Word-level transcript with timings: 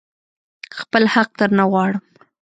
خپل 0.79 1.03
حق 1.13 1.29
درنه 1.39 1.65
غواړم. 1.71 2.03